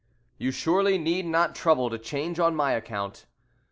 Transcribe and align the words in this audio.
"You 0.39 0.49
surely 0.49 0.97
need 0.97 1.27
not 1.27 1.53
trouble 1.53 1.91
to 1.91 1.99
change 1.99 2.39
on 2.39 2.55
my 2.55 2.71
account." 2.71 3.27